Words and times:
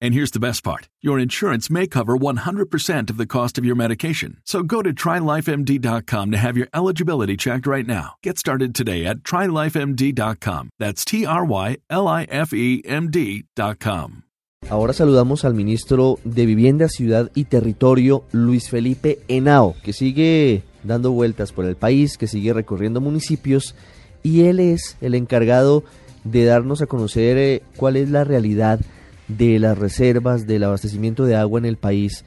And 0.00 0.14
here's 0.14 0.30
the 0.30 0.40
best 0.40 0.62
part 0.62 0.88
your 1.00 1.18
insurance 1.18 1.70
may 1.70 1.86
cover 1.86 2.16
100% 2.16 3.10
of 3.10 3.16
the 3.16 3.26
cost 3.26 3.58
of 3.58 3.64
your 3.64 3.76
medication. 3.76 4.38
So 4.44 4.62
go 4.62 4.82
to 4.82 4.92
trylifemd.com 4.92 6.30
to 6.30 6.36
have 6.36 6.56
your 6.56 6.68
eligibility 6.72 7.36
checked 7.36 7.66
right 7.66 7.86
now. 7.86 8.14
Get 8.22 8.38
started 8.38 8.74
today 8.74 9.04
at 9.04 9.18
trylifemd.com. 9.18 10.70
That's 10.78 11.04
T 11.04 11.26
R 11.26 11.44
Y 11.44 11.76
L 11.90 12.08
I 12.08 12.24
F 12.30 12.52
E 12.52 12.82
M 12.84 13.10
D.com. 13.10 14.24
Ahora 14.70 14.92
saludamos 14.92 15.44
al 15.44 15.54
ministro 15.54 16.18
de 16.24 16.44
Vivienda, 16.44 16.88
Ciudad 16.88 17.30
y 17.34 17.44
Territorio, 17.44 18.24
Luis 18.32 18.68
Felipe 18.68 19.20
Henao, 19.28 19.76
que 19.82 19.92
sigue 19.92 20.62
dando 20.82 21.12
vueltas 21.12 21.52
por 21.52 21.64
el 21.64 21.76
país, 21.76 22.18
que 22.18 22.26
sigue 22.26 22.52
recorriendo 22.52 23.00
municipios 23.00 23.74
y 24.22 24.42
él 24.42 24.60
es 24.60 24.96
el 25.00 25.14
encargado 25.14 25.84
de 26.24 26.44
darnos 26.44 26.82
a 26.82 26.86
conocer 26.86 27.38
eh, 27.38 27.62
cuál 27.76 27.96
es 27.96 28.10
la 28.10 28.24
realidad 28.24 28.80
de 29.28 29.58
las 29.58 29.78
reservas, 29.78 30.46
del 30.46 30.64
abastecimiento 30.64 31.24
de 31.24 31.36
agua 31.36 31.58
en 31.60 31.66
el 31.66 31.76
país 31.76 32.24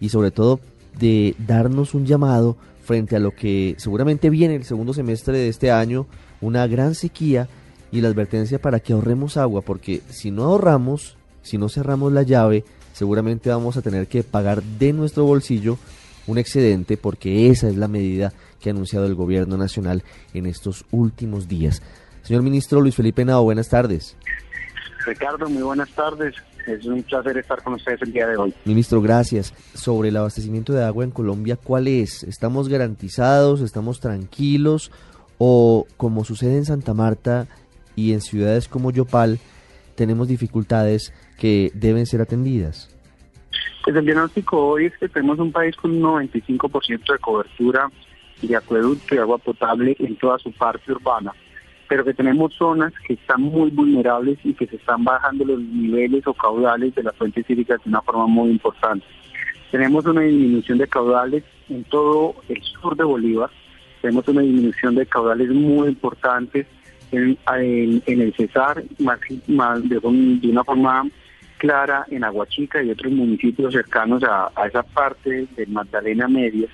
y 0.00 0.08
sobre 0.08 0.30
todo 0.30 0.60
de 0.98 1.34
darnos 1.38 1.94
un 1.94 2.06
llamado 2.06 2.56
frente 2.84 3.16
a 3.16 3.20
lo 3.20 3.32
que 3.32 3.74
seguramente 3.78 4.30
viene 4.30 4.54
el 4.54 4.64
segundo 4.64 4.94
semestre 4.94 5.38
de 5.38 5.48
este 5.48 5.70
año, 5.70 6.06
una 6.40 6.66
gran 6.66 6.94
sequía 6.94 7.48
y 7.90 8.00
la 8.00 8.08
advertencia 8.08 8.60
para 8.60 8.80
que 8.80 8.92
ahorremos 8.92 9.36
agua, 9.36 9.62
porque 9.62 10.02
si 10.10 10.30
no 10.30 10.44
ahorramos, 10.44 11.16
si 11.42 11.58
no 11.58 11.68
cerramos 11.68 12.12
la 12.12 12.22
llave, 12.22 12.64
seguramente 12.92 13.50
vamos 13.50 13.76
a 13.76 13.82
tener 13.82 14.06
que 14.06 14.22
pagar 14.22 14.62
de 14.62 14.92
nuestro 14.92 15.24
bolsillo 15.24 15.78
un 16.26 16.38
excedente, 16.38 16.96
porque 16.96 17.50
esa 17.50 17.68
es 17.68 17.76
la 17.76 17.88
medida 17.88 18.32
que 18.60 18.70
ha 18.70 18.72
anunciado 18.72 19.06
el 19.06 19.14
gobierno 19.14 19.56
nacional 19.56 20.02
en 20.32 20.46
estos 20.46 20.84
últimos 20.90 21.48
días. 21.48 21.82
Señor 22.22 22.42
ministro 22.42 22.80
Luis 22.80 22.94
Felipe 22.94 23.24
Nao, 23.24 23.42
buenas 23.44 23.68
tardes. 23.68 24.16
Ricardo, 25.04 25.48
muy 25.48 25.62
buenas 25.62 25.90
tardes. 25.90 26.34
Es 26.66 26.84
un 26.86 27.02
placer 27.02 27.36
estar 27.36 27.62
con 27.62 27.74
ustedes 27.74 28.00
el 28.02 28.12
día 28.12 28.26
de 28.26 28.36
hoy. 28.36 28.54
Ministro, 28.64 29.00
gracias. 29.00 29.52
Sobre 29.74 30.08
el 30.08 30.16
abastecimiento 30.16 30.72
de 30.72 30.84
agua 30.84 31.04
en 31.04 31.10
Colombia, 31.10 31.56
¿cuál 31.56 31.88
es? 31.88 32.22
¿Estamos 32.22 32.68
garantizados? 32.68 33.60
¿Estamos 33.60 34.00
tranquilos? 34.00 34.90
¿O 35.38 35.86
como 35.96 36.24
sucede 36.24 36.56
en 36.56 36.64
Santa 36.64 36.94
Marta 36.94 37.46
y 37.96 38.12
en 38.12 38.20
ciudades 38.20 38.68
como 38.68 38.90
Yopal, 38.90 39.38
tenemos 39.94 40.28
dificultades 40.28 41.12
que 41.38 41.70
deben 41.74 42.06
ser 42.06 42.20
atendidas? 42.20 42.88
Pues 43.84 43.94
el 43.96 44.04
diagnóstico 44.04 44.58
hoy 44.68 44.86
es 44.86 44.96
que 44.98 45.08
tenemos 45.08 45.38
un 45.38 45.52
país 45.52 45.76
con 45.76 45.90
un 45.90 46.02
95% 46.02 47.12
de 47.12 47.18
cobertura 47.18 47.90
de 48.40 48.56
acueducto 48.56 49.14
y 49.14 49.18
agua 49.18 49.38
potable 49.38 49.94
en 49.98 50.16
toda 50.16 50.38
su 50.38 50.50
parte 50.52 50.92
urbana 50.92 51.32
pero 51.88 52.04
que 52.04 52.14
tenemos 52.14 52.54
zonas 52.54 52.92
que 53.06 53.14
están 53.14 53.42
muy 53.42 53.70
vulnerables 53.70 54.38
y 54.44 54.54
que 54.54 54.66
se 54.66 54.76
están 54.76 55.04
bajando 55.04 55.44
los 55.44 55.60
niveles 55.60 56.26
o 56.26 56.34
caudales 56.34 56.94
de 56.94 57.02
las 57.02 57.16
fuentes 57.16 57.48
hídricas 57.48 57.82
de 57.84 57.90
una 57.90 58.02
forma 58.02 58.26
muy 58.26 58.50
importante. 58.50 59.04
Tenemos 59.70 60.04
una 60.06 60.22
disminución 60.22 60.78
de 60.78 60.86
caudales 60.86 61.44
en 61.68 61.84
todo 61.84 62.36
el 62.48 62.62
sur 62.62 62.96
de 62.96 63.04
Bolívar, 63.04 63.50
tenemos 64.00 64.28
una 64.28 64.42
disminución 64.42 64.94
de 64.94 65.06
caudales 65.06 65.48
muy 65.48 65.88
importantes 65.88 66.66
en, 67.10 68.02
el 68.06 68.34
Cesar, 68.36 68.82
de, 68.84 69.98
una 70.48 70.64
forma 70.64 71.08
clara 71.58 72.04
en 72.10 72.24
Aguachica 72.24 72.82
y 72.82 72.90
otros 72.90 73.12
municipios 73.12 73.72
cercanos 73.72 74.22
a, 74.24 74.50
esa 74.66 74.82
parte 74.82 75.46
de 75.56 75.66
Magdalena 75.66 76.28
Media. 76.28 76.68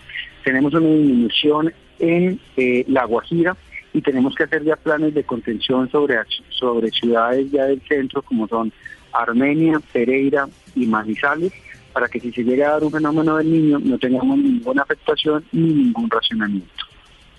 Tenemos 0.44 0.75
una 0.75 0.88
disminución 0.88 1.72
en 1.98 2.41
eh, 2.56 2.84
La 2.88 3.04
Guajira, 3.04 3.56
y 3.93 4.03
tenemos 4.03 4.34
que 4.34 4.45
hacer 4.45 4.65
ya 4.65 4.77
planes 4.77 5.15
de 5.15 5.25
contención 5.25 5.91
sobre, 5.91 6.17
sobre 6.51 6.91
ciudades 6.91 7.51
ya 7.51 7.65
del 7.65 7.81
centro 7.89 8.23
como 8.23 8.47
son 8.47 8.73
Armenia, 9.12 9.81
Pereira 9.93 10.49
y 10.75 10.87
Manizales 10.87 11.53
para 11.93 12.09
que 12.09 12.21
si 12.21 12.33
se 12.33 12.45
llega 12.45 12.69
a 12.69 12.73
dar 12.73 12.84
un 12.84 12.93
fenómeno 12.93 13.37
del 13.37 13.51
niño 13.51 13.78
no 13.78 13.99
tengamos 13.99 14.39
ninguna 14.39 14.83
afectación 14.83 15.45
ni 15.53 15.73
ningún 15.73 16.09
racionamiento. 16.09 16.84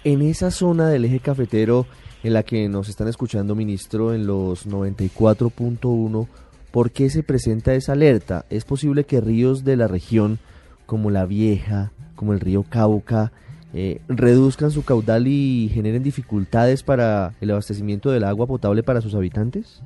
En 0.04 0.22
esa 0.22 0.52
zona 0.52 0.90
del 0.90 1.06
eje 1.06 1.20
cafetero 1.20 1.86
en 2.24 2.34
la 2.34 2.44
que 2.44 2.68
nos 2.68 2.90
están 2.90 3.08
escuchando, 3.08 3.56
ministro, 3.56 4.14
en 4.14 4.28
los 4.28 4.68
94.1, 4.68 6.28
¿por 6.72 6.92
qué 6.92 7.10
se 7.10 7.24
presenta 7.24 7.74
esa 7.74 7.94
alerta? 7.94 8.46
¿Es 8.50 8.66
posible 8.66 9.06
que 9.06 9.22
ríos 9.22 9.64
de 9.64 9.76
la 9.76 9.88
región 9.88 10.40
como 10.86 11.10
la 11.10 11.26
Vieja, 11.26 11.92
como 12.16 12.34
el 12.34 12.40
río 12.40 12.64
Cauca, 12.64 13.32
eh, 13.74 14.02
reduzcan 14.08 14.72
su 14.72 14.84
caudal 14.84 15.28
y 15.28 15.70
generen 15.74 16.04
dificultades 16.04 16.84
para 16.84 17.34
el 17.40 17.52
abastecimiento 17.52 18.12
del 18.12 18.26
agua 18.26 18.48
potable 18.48 18.84
para 18.84 19.02
sus 19.02 19.16
habitantes? 19.16 19.82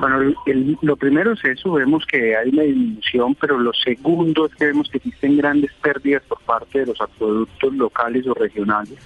Bueno, 0.00 0.34
lo 0.82 0.96
primero 0.96 1.32
es 1.32 1.44
eso, 1.44 1.72
vemos 1.72 2.04
que 2.06 2.36
hay 2.36 2.50
una 2.50 2.62
disminución, 2.62 3.34
pero 3.40 3.58
lo 3.58 3.72
segundo 3.72 4.46
es 4.46 4.54
que 4.54 4.66
vemos 4.66 4.90
que 4.90 4.98
existen 4.98 5.36
grandes 5.38 5.72
pérdidas 5.74 6.22
por 6.28 6.40
parte 6.40 6.80
de 6.80 6.86
los 6.86 7.00
acueductos 7.00 7.74
locales 7.74 8.26
o 8.26 8.34
regionales. 8.34 8.98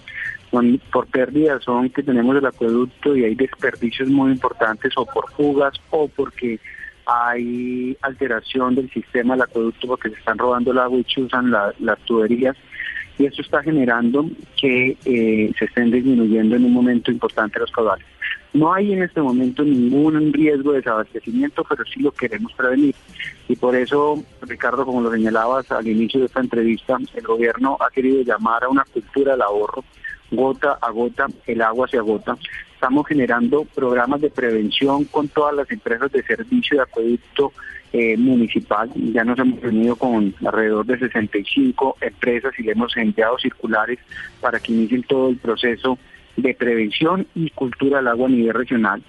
por 0.90 1.06
pérdidas 1.06 1.62
son 1.62 1.90
que 1.90 2.02
tenemos 2.02 2.36
el 2.36 2.46
acueducto 2.46 3.14
y 3.14 3.24
hay 3.24 3.34
desperdicios 3.34 4.08
muy 4.08 4.32
importantes 4.32 4.92
o 4.96 5.06
por 5.06 5.30
fugas 5.32 5.74
o 5.90 6.08
porque 6.08 6.58
hay 7.06 7.96
alteración 8.02 8.74
del 8.74 8.90
sistema 8.90 9.34
del 9.34 9.42
acueducto 9.42 9.86
porque 9.86 10.10
se 10.10 10.16
están 10.16 10.38
robando 10.38 10.72
el 10.72 10.78
agua 10.78 10.98
y 10.98 11.04
chuzan 11.04 11.50
las 11.50 11.98
tuberías 12.04 12.56
y 13.20 13.26
eso 13.26 13.42
está 13.42 13.62
generando 13.62 14.25
que 14.56 14.97
eh, 15.04 15.53
se 15.58 15.64
estén 15.66 15.91
disminuyendo 15.91 16.56
en 16.56 16.64
un 16.64 16.72
momento 16.72 17.10
importante 17.10 17.58
los 17.58 17.70
caudales. 17.70 18.06
No 18.54 18.72
hay 18.72 18.94
en 18.94 19.03
este 19.03 19.20
momento 19.20 19.62
ningún 19.62 20.32
riesgo 20.32 20.72
de 20.72 20.78
desabastecimiento, 20.78 21.62
pero 21.69 21.84
sí 21.84 22.00
lo 22.00 22.12
queremos 22.12 22.50
prevenir. 22.54 22.94
Y 23.47 23.56
por 23.56 23.76
eso, 23.76 24.25
Ricardo, 24.41 24.86
como 24.86 25.03
lo 25.03 25.12
señalabas 25.12 25.70
al 25.70 25.86
inicio 25.86 26.20
de 26.20 26.26
esta 26.26 26.41
entrevista, 26.41 26.97
el 27.14 27.26
gobierno 27.26 27.76
ha 27.78 27.91
querido 27.91 28.22
llamar 28.22 28.64
a 28.64 28.70
una 28.70 28.84
cultura 28.84 29.32
del 29.32 29.42
ahorro, 29.42 29.84
gota 30.30 30.78
a 30.80 30.91
gota, 30.91 31.26
el 31.47 31.60
agua 31.60 31.88
se 31.88 31.98
agota. 31.98 32.38
Estamos 32.80 33.06
generando 33.06 33.66
programas 33.74 34.22
de 34.22 34.30
prevención 34.30 35.04
con 35.04 35.28
todas 35.28 35.54
las 35.54 35.70
empresas 35.70 36.10
de 36.12 36.22
servicio 36.22 36.78
de 36.78 36.82
acueducto 36.84 37.52
eh, 37.92 38.16
municipal. 38.16 38.91
Ya 38.94 39.22
nos 39.22 39.38
hemos 39.38 39.60
reunido 39.60 39.96
con 39.96 40.34
alrededor 40.42 40.86
de 40.86 40.98
65 40.98 41.98
empresas 42.00 42.58
y 42.58 42.62
le 42.62 42.72
hemos 42.72 42.96
enviado 42.96 43.36
circulares 43.38 43.98
para 44.41 44.58
que 44.60 44.72
inicien 44.72 45.02
todo 45.02 45.28
el 45.28 45.36
proceso 45.36 45.98
de 46.38 46.54
prevención 46.54 47.26
y 47.34 47.50
cultura 47.50 47.98
del 47.98 48.08
agua 48.08 48.28
a 48.28 48.30
nivel 48.30 48.54
regional. 48.54 49.02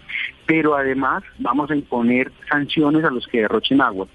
Pero 0.46 0.76
además 0.76 1.24
vamos 1.40 1.72
a 1.72 1.76
imponer 1.78 2.30
sanciones 2.50 3.06
a 3.06 3.10
los 3.10 3.26
que 3.26 3.40
derrochen 3.40 3.80
agua. 3.80 4.06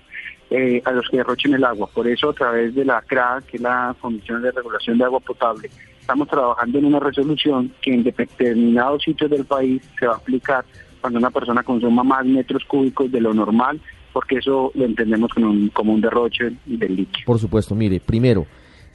Eh, 0.50 0.82
a 0.84 0.92
los 0.92 1.08
que 1.08 1.16
derrochen 1.16 1.54
el 1.54 1.64
agua. 1.64 1.88
Por 1.94 2.06
eso, 2.06 2.28
a 2.28 2.34
través 2.34 2.74
de 2.74 2.84
la 2.84 3.00
CRA, 3.00 3.42
que 3.48 3.56
es 3.56 3.62
la 3.62 3.96
Comisión 4.00 4.42
de 4.42 4.52
Regulación 4.52 4.98
de 4.98 5.04
Agua 5.04 5.20
Potable, 5.20 5.70
estamos 6.06 6.28
trabajando 6.28 6.78
en 6.78 6.84
una 6.84 7.00
resolución 7.00 7.72
que 7.82 7.92
en 7.92 8.04
determinados 8.04 9.02
sitios 9.02 9.28
del 9.28 9.44
país 9.44 9.82
se 9.98 10.06
va 10.06 10.12
a 10.12 10.16
aplicar 10.18 10.64
cuando 11.00 11.18
una 11.18 11.32
persona 11.32 11.64
consuma 11.64 12.04
más 12.04 12.24
metros 12.24 12.64
cúbicos 12.64 13.10
de 13.10 13.20
lo 13.20 13.34
normal 13.34 13.80
porque 14.12 14.36
eso 14.36 14.70
lo 14.76 14.84
entendemos 14.84 15.32
como 15.34 15.50
un, 15.50 15.68
como 15.70 15.92
un 15.92 16.00
derroche 16.00 16.52
del 16.64 16.94
líquido. 16.94 17.26
Por 17.26 17.40
supuesto, 17.40 17.74
mire, 17.74 17.98
primero, 17.98 18.46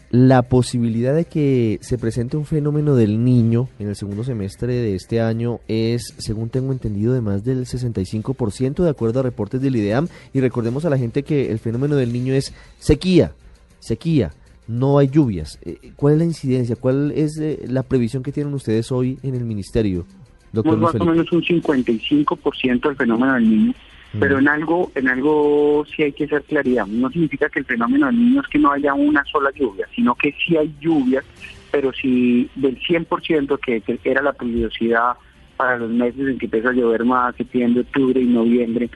la 0.09 0.43
posibilidad 0.43 1.13
de 1.13 1.25
que 1.25 1.79
se 1.81 1.97
presente 1.97 2.37
un 2.37 2.45
fenómeno 2.45 2.95
del 2.95 3.23
niño 3.23 3.67
en 3.77 3.89
el 3.89 3.97
segundo 3.97 4.23
semestre 4.23 4.73
de 4.73 4.95
este 4.95 5.19
año 5.19 5.59
es, 5.67 6.15
según 6.17 6.49
tengo 6.49 6.71
entendido, 6.71 7.13
de 7.13 7.19
más 7.19 7.43
del 7.43 7.65
65%, 7.65 8.83
de 8.83 8.89
acuerdo 8.89 9.19
a 9.19 9.23
reportes 9.23 9.61
del 9.61 9.75
IDEAM. 9.75 10.07
Y 10.33 10.39
recordemos 10.39 10.85
a 10.85 10.89
la 10.89 10.97
gente 10.97 11.23
que 11.23 11.51
el 11.51 11.59
fenómeno 11.59 11.97
del 11.97 12.13
niño 12.13 12.33
es 12.33 12.53
sequía, 12.79 13.33
sequía, 13.79 14.31
no 14.71 14.97
hay 14.97 15.09
lluvias. 15.09 15.59
Eh, 15.63 15.91
¿Cuál 15.95 16.13
es 16.13 16.19
la 16.19 16.25
incidencia? 16.25 16.75
¿Cuál 16.75 17.11
es 17.11 17.37
eh, 17.37 17.59
la 17.67 17.83
previsión 17.83 18.23
que 18.23 18.31
tienen 18.31 18.53
ustedes 18.53 18.91
hoy 18.91 19.19
en 19.21 19.35
el 19.35 19.43
ministerio, 19.43 20.05
doctor? 20.53 20.77
más 20.77 20.95
o 20.95 21.05
menos 21.05 21.31
un 21.31 21.41
55% 21.41 22.81
del 22.81 22.95
fenómeno 22.95 23.33
del 23.33 23.49
niño 23.49 23.73
Pero 24.17 24.39
en 24.39 24.47
algo, 24.47 24.91
en 24.95 25.09
algo 25.09 25.85
sí 25.93 26.03
hay 26.03 26.13
que 26.13 26.23
hacer 26.23 26.43
claridad. 26.43 26.87
No 26.87 27.09
significa 27.09 27.49
que 27.49 27.59
el 27.59 27.65
fenómeno 27.65 28.07
del 28.07 28.17
niño 28.17 28.41
es 28.41 28.47
que 28.47 28.59
no 28.59 28.71
haya 28.71 28.93
una 28.93 29.23
sola 29.25 29.51
lluvia, 29.53 29.87
sino 29.93 30.15
que 30.15 30.33
sí 30.45 30.55
hay 30.55 30.73
lluvias, 30.79 31.25
pero 31.69 31.91
si 31.91 32.49
del 32.55 32.79
100% 32.79 33.59
que, 33.59 33.81
que 33.81 33.99
era 34.03 34.21
la 34.21 34.33
peligrosidad 34.33 35.13
para 35.57 35.77
los 35.77 35.91
meses 35.91 36.27
en 36.27 36.37
que 36.37 36.45
empieza 36.45 36.69
a 36.69 36.73
llover 36.73 37.05
más, 37.05 37.35
septiembre, 37.35 37.81
octubre 37.81 38.21
y 38.21 38.25
noviembre, 38.25 38.89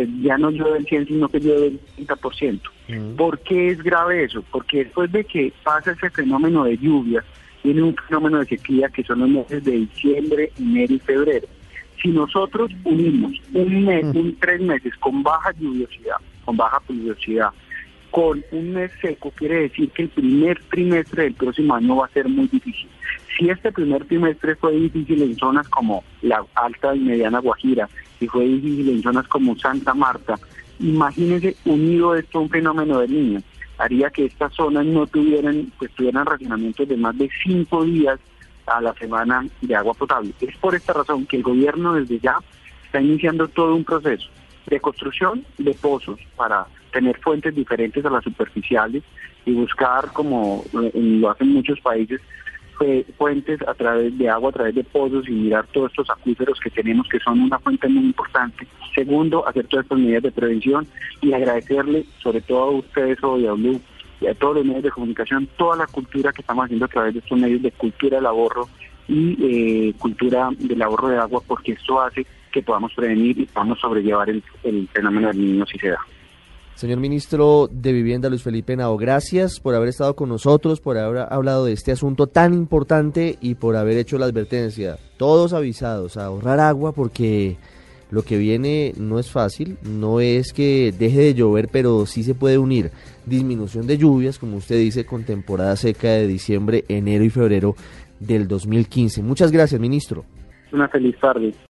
pues 0.00 0.22
ya 0.22 0.38
no 0.38 0.50
llueve 0.50 0.78
el 0.78 0.86
100, 0.86 1.06
sino 1.08 1.28
que 1.28 1.40
llueve 1.40 1.66
el 1.66 2.06
30%. 2.06 2.60
¿Por 3.16 3.38
qué 3.40 3.68
es 3.68 3.82
grave 3.82 4.24
eso? 4.24 4.42
Porque 4.50 4.84
después 4.84 5.12
de 5.12 5.24
que 5.24 5.52
pasa 5.62 5.92
ese 5.92 6.08
fenómeno 6.08 6.64
de 6.64 6.78
lluvias, 6.78 7.22
viene 7.62 7.82
un 7.82 7.94
fenómeno 8.08 8.38
de 8.38 8.46
sequía 8.46 8.88
que 8.88 9.04
son 9.04 9.20
los 9.20 9.28
meses 9.28 9.62
de 9.62 9.72
diciembre, 9.72 10.52
enero 10.58 10.94
y 10.94 10.98
febrero. 11.00 11.46
Si 12.00 12.08
nosotros 12.08 12.70
unimos 12.84 13.32
un 13.52 13.84
mes, 13.84 14.04
un 14.16 14.34
tres 14.40 14.62
meses 14.62 14.94
con 15.00 15.22
baja 15.22 15.52
lluviosidad, 15.58 16.16
con 16.46 16.56
baja 16.56 16.80
pluviosidad, 16.80 17.50
con 18.10 18.42
un 18.52 18.72
mes 18.72 18.90
seco, 19.02 19.30
quiere 19.32 19.68
decir 19.68 19.90
que 19.90 20.04
el 20.04 20.08
primer 20.08 20.58
trimestre 20.70 21.24
del 21.24 21.34
próximo 21.34 21.74
año 21.74 21.96
va 21.96 22.06
a 22.06 22.10
ser 22.10 22.26
muy 22.26 22.48
difícil. 22.48 22.88
Si 23.36 23.48
este 23.48 23.72
primer 23.72 24.04
trimestre 24.04 24.56
fue 24.56 24.72
difícil 24.72 25.22
en 25.22 25.36
zonas 25.36 25.68
como 25.68 26.04
la 26.22 26.44
Alta 26.54 26.94
y 26.94 27.00
Mediana 27.00 27.38
Guajira, 27.38 27.88
y 28.20 28.26
fue 28.26 28.44
difícil 28.44 28.88
en 28.90 29.02
zonas 29.02 29.26
como 29.28 29.56
Santa 29.56 29.94
Marta, 29.94 30.38
imagínense 30.78 31.56
unido 31.64 32.14
esto 32.14 32.38
a 32.38 32.42
un 32.42 32.50
fenómeno 32.50 33.00
de 33.00 33.08
niños, 33.08 33.42
haría 33.78 34.10
que 34.10 34.26
estas 34.26 34.52
zonas 34.54 34.84
no 34.84 35.06
tuvieran, 35.06 35.72
pues 35.78 35.90
tuvieran 35.92 36.26
racionamientos 36.26 36.86
de 36.86 36.96
más 36.96 37.16
de 37.16 37.30
cinco 37.42 37.84
días 37.84 38.18
a 38.66 38.80
la 38.80 38.92
semana 38.94 39.46
de 39.60 39.74
agua 39.74 39.94
potable. 39.94 40.32
Es 40.40 40.56
por 40.58 40.74
esta 40.74 40.92
razón 40.92 41.26
que 41.26 41.38
el 41.38 41.42
gobierno 41.42 41.94
desde 41.94 42.18
ya 42.18 42.36
está 42.84 43.00
iniciando 43.00 43.48
todo 43.48 43.74
un 43.74 43.84
proceso 43.84 44.28
de 44.66 44.80
construcción 44.80 45.44
de 45.58 45.74
pozos 45.74 46.20
para 46.36 46.66
tener 46.92 47.18
fuentes 47.20 47.54
diferentes 47.54 48.04
a 48.04 48.10
las 48.10 48.24
superficiales 48.24 49.02
y 49.46 49.52
buscar, 49.52 50.12
como 50.12 50.64
eh, 50.74 50.90
lo 50.94 51.30
hacen 51.30 51.48
muchos 51.48 51.80
países, 51.80 52.20
fuentes 53.18 53.60
a 53.66 53.74
través 53.74 54.16
de 54.16 54.28
agua, 54.28 54.50
a 54.50 54.52
través 54.52 54.74
de 54.74 54.84
pozos 54.84 55.28
y 55.28 55.32
mirar 55.32 55.66
todos 55.68 55.90
estos 55.90 56.08
acuíferos 56.10 56.58
que 56.60 56.70
tenemos 56.70 57.06
que 57.08 57.18
son 57.20 57.40
una 57.40 57.58
fuente 57.58 57.88
muy 57.88 58.04
importante. 58.04 58.66
Segundo, 58.94 59.46
hacer 59.46 59.66
todas 59.66 59.84
estas 59.84 59.98
medidas 59.98 60.22
de 60.22 60.32
prevención 60.32 60.86
y 61.20 61.32
agradecerle 61.32 62.06
sobre 62.22 62.40
todo 62.40 62.62
a 62.62 62.70
ustedes 62.70 63.22
hoy 63.22 63.46
a 63.46 63.52
Blue 63.52 63.80
y 64.20 64.26
a 64.26 64.34
todos 64.34 64.56
los 64.56 64.64
medios 64.64 64.84
de 64.84 64.90
comunicación 64.90 65.48
toda 65.56 65.76
la 65.76 65.86
cultura 65.86 66.32
que 66.32 66.42
estamos 66.42 66.64
haciendo 66.64 66.86
a 66.86 66.88
través 66.88 67.14
de 67.14 67.20
estos 67.20 67.38
medios 67.38 67.62
de 67.62 67.70
cultura 67.72 68.16
del 68.16 68.26
ahorro 68.26 68.68
y 69.08 69.36
eh, 69.40 69.94
cultura 69.98 70.50
del 70.58 70.82
ahorro 70.82 71.08
de 71.08 71.18
agua 71.18 71.42
porque 71.46 71.72
esto 71.72 72.00
hace 72.00 72.26
que 72.52 72.62
podamos 72.62 72.92
prevenir 72.94 73.38
y 73.38 73.46
podamos 73.46 73.78
sobrellevar 73.78 74.28
el, 74.30 74.42
el 74.62 74.88
fenómeno 74.88 75.28
del 75.28 75.38
niño 75.38 75.66
si 75.66 75.78
se 75.78 75.88
da. 75.88 75.98
Señor 76.80 76.98
ministro 76.98 77.68
de 77.70 77.92
Vivienda, 77.92 78.30
Luis 78.30 78.42
Felipe 78.42 78.74
Nao, 78.74 78.96
gracias 78.96 79.60
por 79.60 79.74
haber 79.74 79.90
estado 79.90 80.16
con 80.16 80.30
nosotros, 80.30 80.80
por 80.80 80.96
haber 80.96 81.26
hablado 81.30 81.66
de 81.66 81.74
este 81.74 81.92
asunto 81.92 82.26
tan 82.26 82.54
importante 82.54 83.36
y 83.42 83.56
por 83.56 83.76
haber 83.76 83.98
hecho 83.98 84.16
la 84.16 84.24
advertencia. 84.24 84.96
Todos 85.18 85.52
avisados 85.52 86.16
a 86.16 86.24
ahorrar 86.24 86.58
agua 86.58 86.92
porque 86.92 87.58
lo 88.10 88.22
que 88.22 88.38
viene 88.38 88.94
no 88.96 89.18
es 89.18 89.30
fácil, 89.30 89.76
no 89.82 90.20
es 90.20 90.54
que 90.54 90.94
deje 90.98 91.18
de 91.18 91.34
llover, 91.34 91.68
pero 91.70 92.06
sí 92.06 92.22
se 92.22 92.34
puede 92.34 92.56
unir 92.56 92.92
disminución 93.26 93.86
de 93.86 93.98
lluvias, 93.98 94.38
como 94.38 94.56
usted 94.56 94.78
dice, 94.78 95.04
con 95.04 95.24
temporada 95.24 95.76
seca 95.76 96.08
de 96.08 96.26
diciembre, 96.26 96.86
enero 96.88 97.24
y 97.24 97.28
febrero 97.28 97.74
del 98.20 98.48
2015. 98.48 99.22
Muchas 99.22 99.52
gracias, 99.52 99.78
ministro. 99.78 100.24
Una 100.72 100.88
feliz 100.88 101.14
tarde. 101.20 101.52